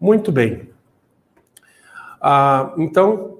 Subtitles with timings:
[0.00, 0.68] Muito bem.
[2.20, 3.38] Ah, então,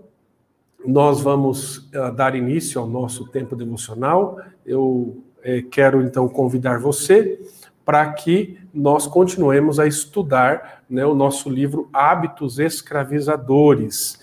[0.84, 4.38] nós vamos ah, dar início ao nosso tempo devocional.
[4.64, 7.40] Eu eh, quero então convidar você
[7.84, 14.18] para que nós continuemos a estudar né, o nosso livro Hábitos Escravizadores.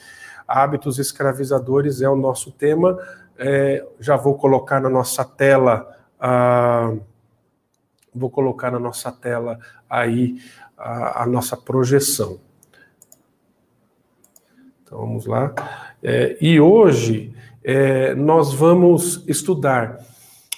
[0.47, 2.97] Hábitos Escravizadores é o nosso tema.
[3.37, 5.87] É, já vou colocar na nossa tela.
[6.19, 6.93] Ah,
[8.13, 9.59] vou colocar na nossa tela
[9.89, 10.37] aí
[10.77, 12.39] a, a nossa projeção.
[14.83, 15.53] Então vamos lá.
[16.01, 17.33] É, e hoje
[17.63, 19.97] é, nós vamos estudar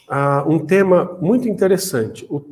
[0.08, 2.26] ah, um tema muito interessante.
[2.30, 2.44] O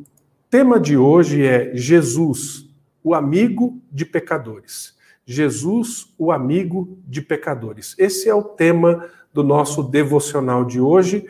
[0.48, 2.68] tema de hoje é Jesus,
[3.02, 4.94] o amigo de pecadores.
[5.26, 7.94] Jesus, o amigo de pecadores.
[7.98, 11.26] Esse é o tema do nosso devocional de hoje.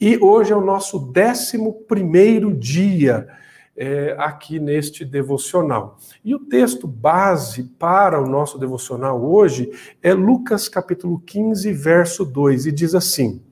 [0.00, 3.28] E hoje é o nosso décimo primeiro dia
[3.76, 5.98] é, aqui neste devocional.
[6.24, 9.70] E o texto base para o nosso devocional hoje
[10.02, 13.42] é Lucas capítulo 15, verso 2, e diz assim: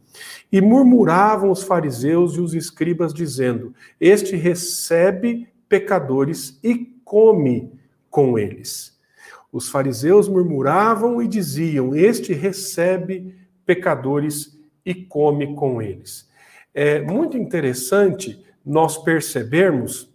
[0.51, 7.71] E murmuravam os fariseus e os escribas, dizendo: Este recebe pecadores e come
[8.09, 8.99] com eles.
[9.53, 13.35] Os fariseus murmuravam e diziam: Este recebe
[13.67, 16.29] pecadores e come com eles.
[16.73, 20.14] É muito interessante nós percebermos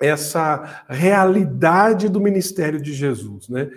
[0.00, 3.70] essa realidade do ministério de Jesus, né?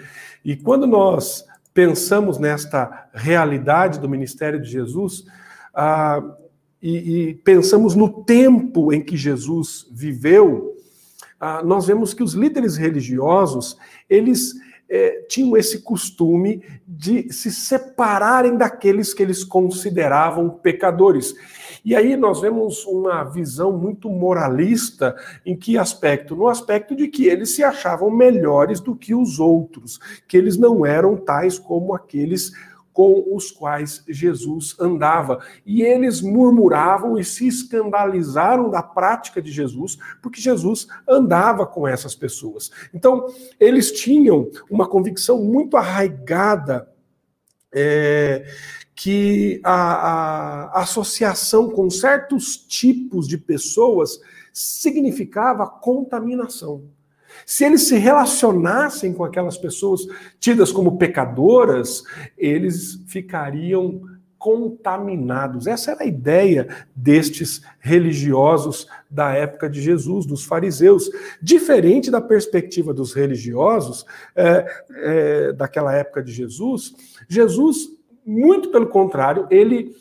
[0.43, 5.25] E quando nós pensamos nesta realidade do ministério de Jesus,
[5.73, 6.21] ah,
[6.81, 10.75] e, e, pensamos no tempo em que Jesus viveu,
[11.39, 13.77] ah, nós vemos que os líderes religiosos,
[14.09, 14.53] eles
[14.89, 21.35] é, tinham esse costume de se separarem daqueles que eles consideravam pecadores.
[21.83, 26.35] E aí nós vemos uma visão muito moralista em que aspecto?
[26.35, 30.85] No aspecto de que eles se achavam melhores do que os outros, que eles não
[30.85, 32.51] eram tais como aqueles
[32.99, 35.39] com os quais Jesus andava.
[35.65, 42.13] E eles murmuravam e se escandalizaram da prática de Jesus, porque Jesus andava com essas
[42.13, 42.69] pessoas.
[42.93, 46.88] Então, eles tinham uma convicção muito arraigada.
[47.73, 48.45] É,
[48.95, 54.19] que a, a, associação com certos tipos de pessoas
[54.51, 56.83] significava contaminação.
[57.45, 60.01] Se eles se relacionassem com aquelas pessoas
[60.39, 62.03] tidas como pecadoras,
[62.37, 64.01] eles ficariam
[64.39, 65.67] contaminados.
[65.67, 71.11] Essa era a ideia destes religiosos da época de Jesus, dos fariseus.
[71.41, 74.05] Diferente da perspectiva dos religiosos
[74.35, 76.95] é, é, daquela época de Jesus,
[77.27, 77.89] Jesus
[78.25, 79.95] muito pelo contrário, ele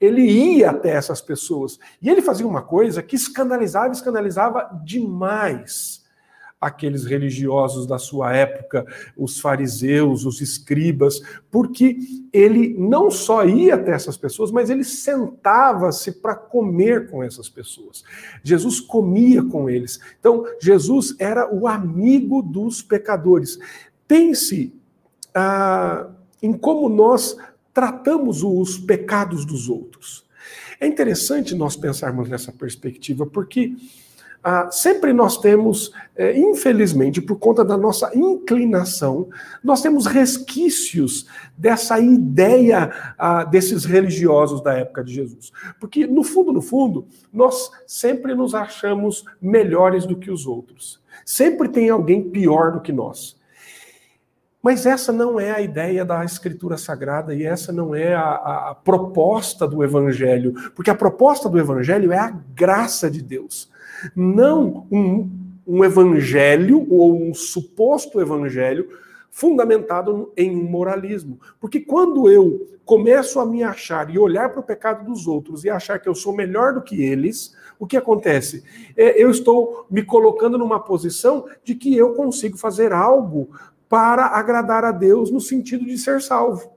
[0.00, 1.78] ele ia até essas pessoas.
[2.02, 6.03] E ele fazia uma coisa que escandalizava, escandalizava demais
[6.66, 8.86] aqueles religiosos da sua época,
[9.16, 11.20] os fariseus, os escribas,
[11.50, 11.98] porque
[12.32, 18.02] ele não só ia até essas pessoas, mas ele sentava-se para comer com essas pessoas.
[18.42, 20.00] Jesus comia com eles.
[20.18, 23.58] Então, Jesus era o amigo dos pecadores.
[24.08, 24.72] Pense
[25.34, 26.08] ah,
[26.42, 27.36] em como nós
[27.72, 30.24] tratamos os pecados dos outros.
[30.80, 33.74] É interessante nós pensarmos nessa perspectiva, porque
[34.44, 39.30] ah, sempre nós temos, é, infelizmente, por conta da nossa inclinação,
[39.62, 45.50] nós temos resquícios dessa ideia ah, desses religiosos da época de Jesus.
[45.80, 51.02] Porque, no fundo, no fundo, nós sempre nos achamos melhores do que os outros.
[51.24, 53.42] Sempre tem alguém pior do que nós.
[54.64, 58.74] Mas essa não é a ideia da Escritura Sagrada e essa não é a, a,
[58.74, 63.70] proposta do Evangelho, porque a proposta do Evangelho é a graça de Deus,
[64.14, 65.30] não um,
[65.66, 68.88] um Evangelho ou um suposto Evangelho
[69.30, 71.40] fundamentado em moralismo.
[71.60, 75.70] Porque quando eu começo a me achar e olhar para o pecado dos outros e
[75.70, 78.62] achar que eu sou melhor do que eles, o que acontece?
[78.96, 83.48] É, eu estou me colocando numa posição de que eu consigo fazer algo
[83.88, 86.73] para agradar a Deus no sentido de ser salvo.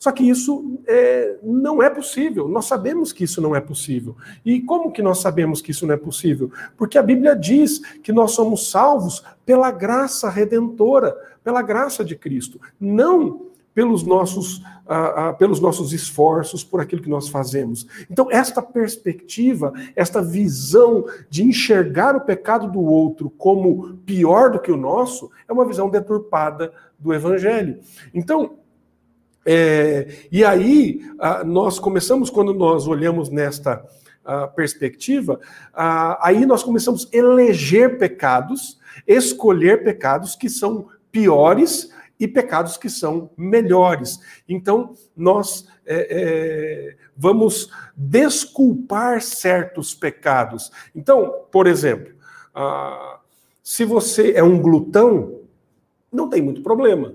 [0.00, 2.48] Só que isso é, não é possível.
[2.48, 4.16] Nós sabemos que isso não é possível.
[4.42, 6.50] E como que nós sabemos que isso não é possível?
[6.74, 11.14] Porque a Bíblia diz que nós somos salvos pela graça redentora,
[11.44, 17.10] pela graça de Cristo, não pelos nossos, ah, ah, pelos nossos esforços, por aquilo que
[17.10, 17.86] nós fazemos.
[18.10, 24.72] Então, esta perspectiva, esta visão de enxergar o pecado do outro como pior do que
[24.72, 27.78] o nosso, é uma visão deturpada do Evangelho.
[28.14, 28.56] Então,
[29.44, 33.84] é, e aí, ah, nós começamos, quando nós olhamos nesta
[34.24, 35.40] ah, perspectiva,
[35.72, 42.90] ah, aí nós começamos a eleger pecados, escolher pecados que são piores e pecados que
[42.90, 44.20] são melhores.
[44.46, 50.70] Então, nós é, é, vamos desculpar certos pecados.
[50.94, 52.12] Então, por exemplo,
[53.62, 55.40] se você é um glutão,
[56.12, 57.14] não tem muito problema.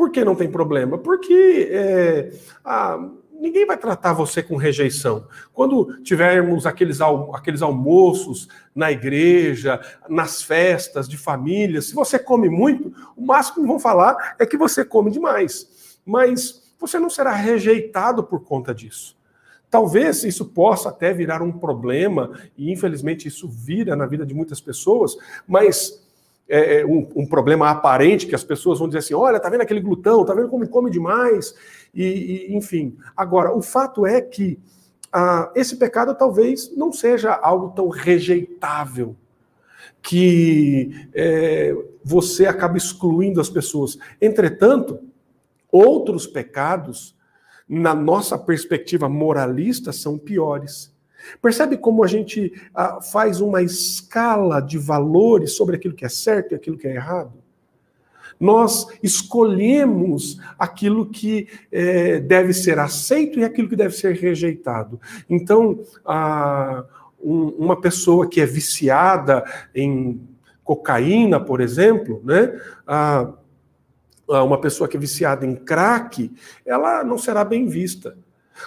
[0.00, 0.96] Por que não tem problema?
[0.96, 2.32] Porque é,
[2.64, 3.06] ah,
[3.38, 5.26] ninguém vai tratar você com rejeição.
[5.52, 7.02] Quando tivermos aqueles,
[7.34, 13.68] aqueles almoços na igreja, nas festas de família, se você come muito, o máximo que
[13.68, 15.98] vão falar é que você come demais.
[16.02, 19.14] Mas você não será rejeitado por conta disso.
[19.68, 24.62] Talvez isso possa até virar um problema, e infelizmente isso vira na vida de muitas
[24.62, 25.14] pessoas,
[25.46, 26.09] mas
[26.50, 29.60] é, é, um, um, problema aparente que as pessoas vão dizer assim: olha, tá vendo
[29.60, 31.54] aquele glutão, tá vendo como come demais,
[31.94, 32.96] e, e enfim.
[33.16, 34.58] Agora, o fato é que
[35.12, 39.16] ah, esse pecado talvez não seja algo tão rejeitável
[40.02, 43.96] que é, você acaba excluindo as pessoas.
[44.20, 44.98] Entretanto,
[45.70, 47.16] outros pecados,
[47.68, 50.89] na nossa perspectiva moralista, são piores.
[51.40, 56.52] Percebe como a gente ah, faz uma escala de valores sobre aquilo que é certo
[56.52, 57.32] e aquilo que é errado?
[58.38, 64.98] Nós escolhemos aquilo que é, deve ser aceito e aquilo que deve ser rejeitado.
[65.28, 66.84] Então, ah,
[67.22, 69.44] um, uma pessoa que é viciada
[69.74, 70.26] em
[70.64, 72.58] cocaína, por exemplo, né?
[74.28, 76.30] Uma pessoa que é viciada em crack,
[76.64, 78.16] ela não será bem vista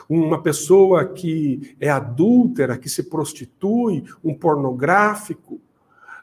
[0.07, 5.59] uma pessoa que é adúltera, que se prostitui, um pornográfico,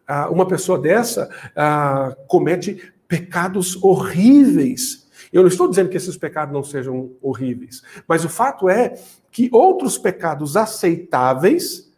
[0.06, 5.08] ah, uma pessoa dessa ah, comete pecados horríveis.
[5.32, 8.94] Eu não estou dizendo que esses pecados não sejam horríveis, mas o fato é
[9.30, 11.90] que outros pecados aceitáveis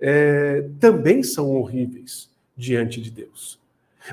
[0.00, 3.60] é, também são horríveis diante de Deus.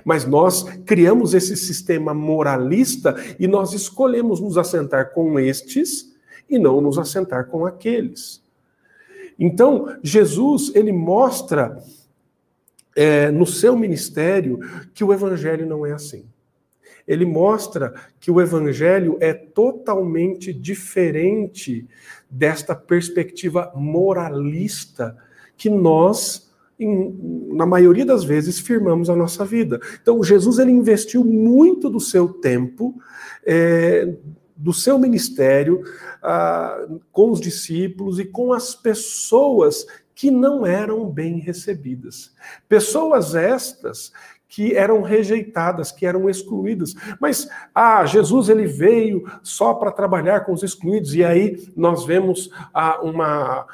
[0.03, 6.06] Mas nós criamos esse sistema moralista e nós escolhemos nos assentar com estes
[6.49, 8.41] e não nos assentar com aqueles.
[9.39, 11.77] Então, Jesus, ele mostra
[12.95, 14.59] é, no seu ministério
[14.93, 16.25] que o evangelho não é assim.
[17.07, 21.87] Ele mostra que o evangelho é totalmente diferente
[22.29, 25.15] desta perspectiva moralista
[25.55, 29.79] que nós, na maioria das vezes, firmamos a nossa vida.
[30.01, 32.99] Então, Jesus ele investiu muito do seu tempo
[33.45, 34.15] é,
[34.57, 35.83] do seu ministério
[36.21, 42.33] ah, com os discípulos e com as pessoas que não eram bem recebidas.
[42.67, 44.11] Pessoas estas
[44.49, 46.95] que eram rejeitadas, que eram excluídas.
[47.19, 52.49] Mas ah, Jesus ele veio só para trabalhar com os excluídos e aí nós vemos
[52.73, 53.67] ah, uma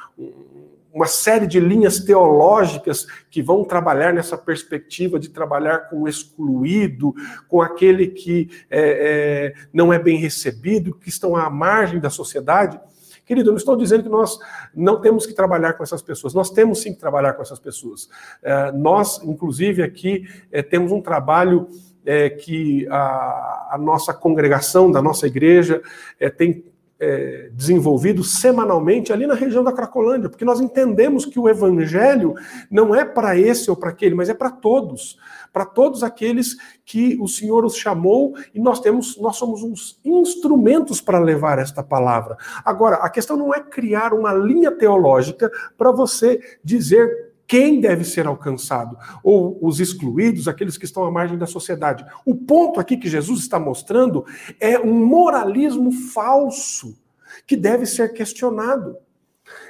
[0.93, 7.13] uma série de linhas teológicas que vão trabalhar nessa perspectiva de trabalhar com o excluído,
[7.47, 12.79] com aquele que é, é, não é bem recebido, que estão à margem da sociedade.
[13.25, 14.37] Querido, eu não estou dizendo que nós
[14.75, 18.07] não temos que trabalhar com essas pessoas, nós temos sim que trabalhar com essas pessoas.
[18.43, 21.67] É, nós, inclusive, aqui é, temos um trabalho
[22.05, 25.81] é, que a, a, nossa congregação, da nossa igreja,
[26.19, 26.65] é, tem
[27.03, 32.33] é, desenvolvido semanalmente ali na região da Cracolândia, porque nós entendemos que o evangelho
[32.71, 35.17] não é para esse ou para aquele, mas é para todos,
[35.51, 36.55] para todos aqueles
[36.85, 41.83] que o Senhor os chamou e nós temos, nós somos uns instrumentos para levar esta
[41.83, 42.37] palavra.
[42.63, 48.25] Agora, a questão não é criar uma linha teológica para você dizer quem deve ser
[48.25, 52.03] alcançado, ou os excluídos, aqueles que estão à margem da sociedade.
[52.25, 54.25] O ponto aqui que Jesus está mostrando
[54.59, 56.97] é um moralismo falso
[57.45, 58.97] que deve ser questionado.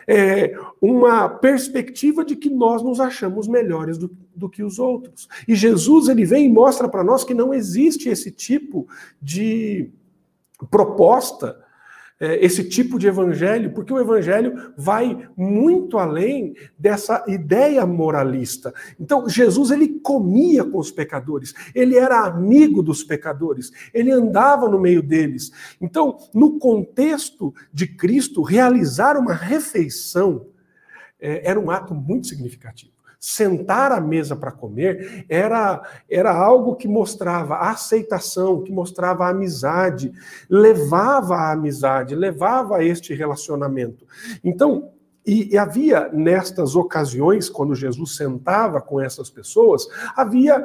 [0.07, 5.27] É uma perspectiva de que nós nos achamos melhores do, do que os outros.
[5.45, 8.87] E Jesus ele vem e mostra para nós que não existe esse tipo
[9.21, 9.91] de
[10.71, 11.61] proposta
[12.23, 18.73] esse tipo de evangelho, porque o evangelho vai muito além dessa ideia moralista.
[18.99, 24.79] Então, Jesus ele comia com os pecadores, ele era amigo dos pecadores, ele andava no
[24.79, 25.51] meio deles.
[25.81, 30.47] Então, no contexto de Cristo, realizar uma refeição
[31.19, 32.92] é, era um ato muito significativo
[33.23, 40.11] sentar à mesa para comer era, era algo que mostrava aceitação, que mostrava amizade,
[40.49, 44.05] levava a amizade, levava a este relacionamento.
[44.43, 44.91] Então,
[45.25, 49.87] e, e, havia nestas ocasiões, quando Jesus sentava com essas pessoas,
[50.17, 50.61] havia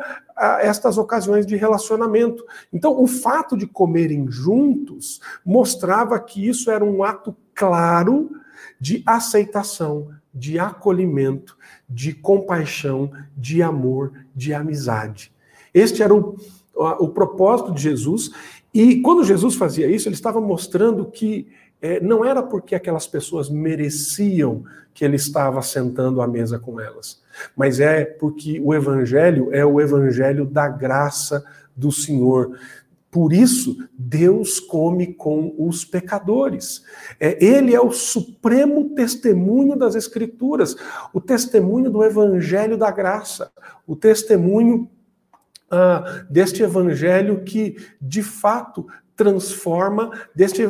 [0.60, 2.44] estas ocasiões de relacionamento.
[2.72, 8.32] Então, o fato de comerem juntos mostrava que isso era um ato claro
[8.80, 11.56] de aceitação, de acolhimento,
[11.88, 15.32] de compaixão, de amor, de amizade.
[15.72, 16.36] Este era o,
[16.74, 18.30] o propósito de Jesus.
[18.72, 21.48] E quando Jesus fazia isso, ele estava mostrando que
[21.80, 27.22] é, não era porque aquelas pessoas mereciam que ele estava sentando à mesa com elas,
[27.56, 31.44] mas é porque o evangelho é o evangelho da graça
[31.76, 32.58] do Senhor.
[33.10, 36.82] Por isso, Deus come com os pecadores.
[37.18, 40.76] É, ele é o supremo testemunho das Escrituras,
[41.12, 43.50] o testemunho do Evangelho da graça,
[43.86, 44.90] o testemunho
[45.70, 48.86] ah, deste Evangelho que, de fato,
[49.18, 50.64] transforma, deste,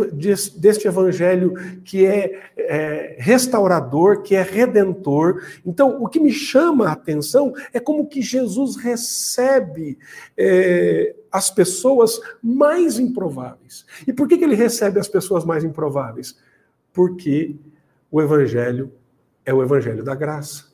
[0.57, 1.53] deste evangelho
[1.85, 5.43] que é, é, restaurador, que é redentor.
[5.67, 9.99] Então, o que me chama a atenção é como que Jesus recebe
[10.35, 13.85] é, as pessoas mais improváveis.
[14.07, 16.39] E por que, que ele recebe as pessoas mais improváveis?
[16.91, 17.55] Porque
[18.11, 18.91] o evangelho
[19.45, 20.69] é o evangelho da graça.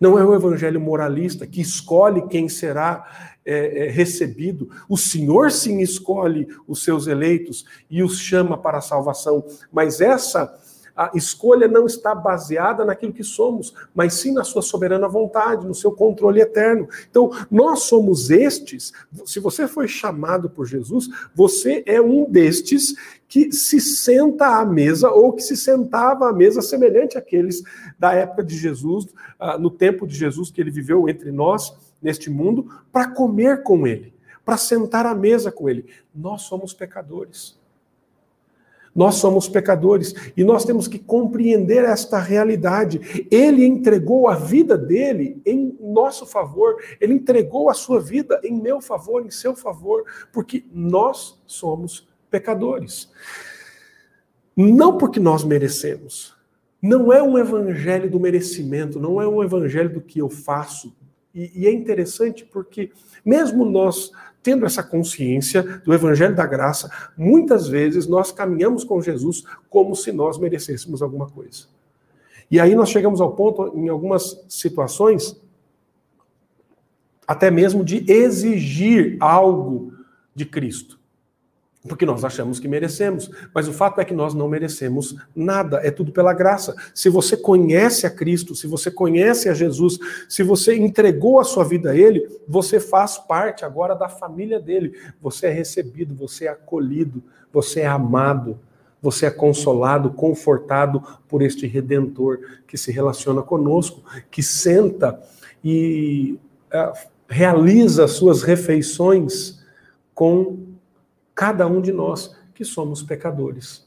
[0.00, 4.68] Não é o evangelho moralista que escolhe quem será é, é, recebido.
[4.88, 10.52] O Senhor sim escolhe os seus eleitos e os chama para a salvação, mas essa
[10.96, 15.74] a escolha não está baseada naquilo que somos, mas sim na sua soberana vontade, no
[15.74, 16.88] seu controle eterno.
[17.10, 18.92] Então, nós somos estes,
[19.24, 22.94] se você foi chamado por Jesus, você é um destes
[23.28, 27.62] que se senta à mesa ou que se sentava à mesa semelhante àqueles
[27.98, 32.30] da época de Jesus, ah, no tempo de Jesus que ele viveu entre nós neste
[32.30, 35.86] mundo para comer com Ele, para sentar à mesa com Ele.
[36.14, 37.58] Nós somos pecadores.
[38.96, 43.26] Nós somos pecadores e nós temos que compreender esta realidade.
[43.30, 48.80] Ele entregou a vida dele em nosso favor, ele entregou a sua vida em meu
[48.80, 53.10] favor, em seu favor, porque nós somos pecadores.
[54.56, 56.34] Não porque nós merecemos.
[56.80, 60.94] Não é um evangelho do merecimento, não é um evangelho do que eu faço,
[61.36, 62.90] e, e é interessante porque,
[63.22, 64.10] mesmo nós
[64.42, 70.12] tendo essa consciência do Evangelho da Graça, muitas vezes nós caminhamos com Jesus como se
[70.12, 71.66] nós merecêssemos alguma coisa.
[72.48, 75.36] E aí nós chegamos ao ponto, em algumas situações,
[77.26, 79.92] até mesmo de exigir algo
[80.32, 80.95] de Cristo
[81.86, 85.90] porque nós achamos que merecemos, mas o fato é que nós não merecemos nada, é
[85.90, 86.74] tudo pela graça.
[86.94, 91.64] Se você conhece a Cristo, se você conhece a Jesus, se você entregou a sua
[91.64, 94.92] vida a Ele, você faz parte agora da família dele.
[95.20, 98.58] Você é recebido, você é acolhido, você é amado,
[99.00, 105.20] você é consolado, confortado por este Redentor que se relaciona conosco, que senta
[105.62, 106.38] e
[106.72, 106.92] uh,
[107.28, 109.64] realiza suas refeições
[110.14, 110.75] com
[111.36, 113.86] cada um de nós que somos pecadores.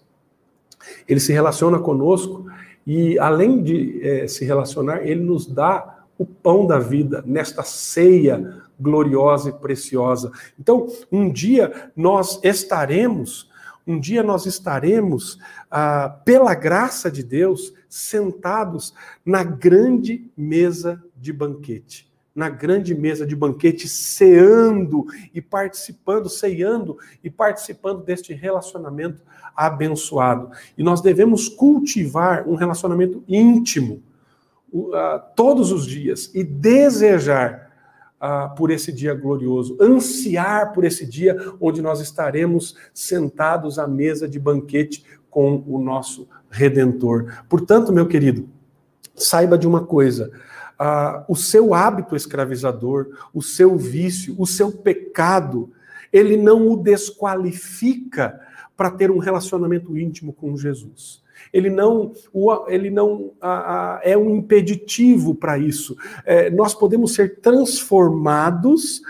[1.08, 2.46] Ele se relaciona conosco
[2.86, 8.62] e, além de é, se relacionar, ele nos dá o pão da vida nesta ceia
[8.79, 10.32] gloriosa e preciosa.
[10.60, 13.50] Então, um dia nós estaremos,
[13.86, 15.39] um dia nós estaremos,
[15.72, 18.94] ah, pela graça de Deus, sentados
[19.25, 22.09] na grande mesa de banquete
[22.39, 25.05] na grande mesa de banquete, ceando
[25.36, 29.19] e participando, ceando e participando deste relacionamento
[29.53, 30.50] abençoado.
[30.77, 34.01] E nós devemos cultivar um relacionamento íntimo
[34.72, 37.74] uh, todos os dias e desejar
[38.22, 44.29] uh, por esse dia glorioso, ansiar por esse dia onde nós estaremos sentados à mesa
[44.29, 47.43] de banquete com o nosso Redentor.
[47.50, 48.48] Portanto, meu querido,
[49.13, 50.31] saiba de uma coisa
[50.80, 55.72] ah, o seu hábito escravizador, o seu vício, o seu pecado,
[56.12, 58.40] ele não o desqualifica
[58.78, 61.22] para ter um relacionamento íntimo com Jesus.
[61.52, 62.14] Ele não,
[62.68, 65.98] ele não ah, é um impeditivo para isso.
[66.26, 69.02] É, nós podemos ser transformados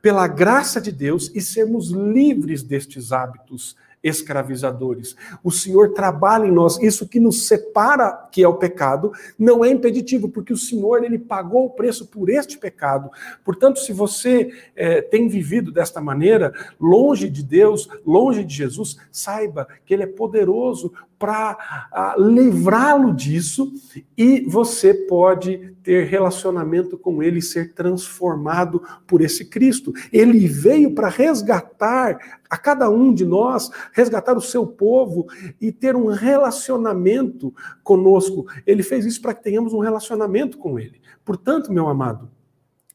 [0.00, 5.16] pela graça de Deus e sermos livres destes hábitos escravizadores.
[5.42, 6.78] O Senhor trabalha em nós.
[6.82, 11.18] Isso que nos separa, que é o pecado, não é impeditivo, porque o Senhor ele
[11.18, 13.10] pagou o preço por este pecado.
[13.44, 19.68] Portanto, se você é, tem vivido desta maneira, longe de Deus, longe de Jesus, saiba
[19.84, 20.92] que Ele é poderoso
[21.22, 23.72] para livrá-lo disso
[24.18, 29.92] e você pode ter relacionamento com ele, ser transformado por esse Cristo.
[30.12, 35.28] Ele veio para resgatar a cada um de nós, resgatar o seu povo
[35.60, 38.44] e ter um relacionamento conosco.
[38.66, 41.00] Ele fez isso para que tenhamos um relacionamento com ele.
[41.24, 42.28] Portanto, meu amado,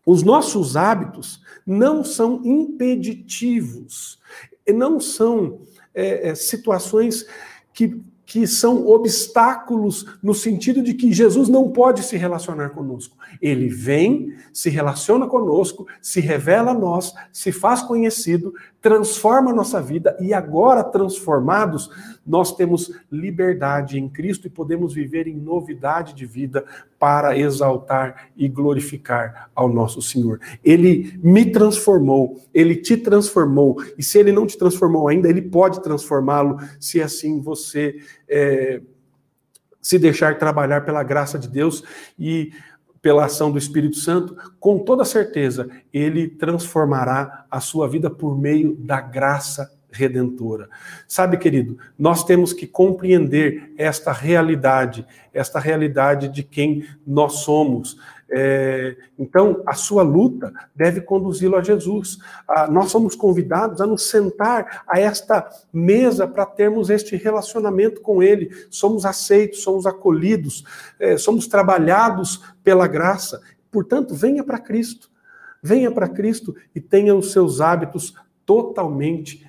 [0.05, 4.19] os nossos hábitos não são impeditivos,
[4.67, 5.61] não são
[5.97, 7.25] é, é, situações
[7.73, 13.15] que que são obstáculos no sentido de que Jesus não pode se relacionar conosco.
[13.41, 19.81] Ele vem, se relaciona conosco, se revela a nós, se faz conhecido, transforma a nossa
[19.81, 21.89] vida e agora transformados,
[22.25, 26.65] nós temos liberdade em Cristo e podemos viver em novidade de vida
[26.99, 30.39] para exaltar e glorificar ao nosso Senhor.
[30.63, 35.81] Ele me transformou, ele te transformou, e se ele não te transformou ainda, ele pode
[35.81, 37.95] transformá-lo se assim você
[38.27, 38.81] é,
[39.81, 41.83] se deixar trabalhar pela graça de Deus
[42.17, 42.51] e
[43.01, 48.75] pela ação do Espírito Santo, com toda certeza, ele transformará a sua vida por meio
[48.75, 50.69] da graça redentora.
[51.07, 57.97] Sabe, querido, nós temos que compreender esta realidade, esta realidade de quem nós somos.
[58.29, 62.17] É, então, a sua luta deve conduzi-lo a Jesus.
[62.47, 68.21] Ah, nós somos convidados a nos sentar a esta mesa para termos este relacionamento com
[68.21, 68.49] Ele.
[68.69, 70.63] Somos aceitos, somos acolhidos,
[70.99, 73.41] é, somos trabalhados pela graça.
[73.71, 75.09] Portanto, venha para Cristo.
[75.63, 78.13] Venha para Cristo e tenha os seus hábitos
[78.45, 79.46] totalmente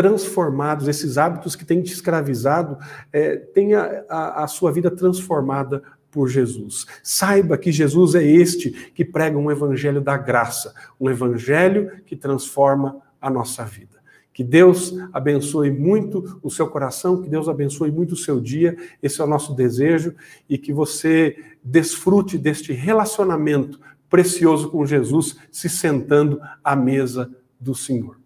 [0.00, 2.78] transformados, esses hábitos que têm te escravizado,
[3.12, 6.86] é, tenha a, a sua vida transformada por Jesus.
[7.02, 12.96] Saiba que Jesus é este que prega um evangelho da graça, um evangelho que transforma
[13.20, 14.00] a nossa vida.
[14.32, 19.20] Que Deus abençoe muito o seu coração, que Deus abençoe muito o seu dia, esse
[19.20, 20.14] é o nosso desejo,
[20.48, 23.78] e que você desfrute deste relacionamento
[24.08, 27.30] precioso com Jesus, se sentando à mesa
[27.60, 28.19] do Senhor.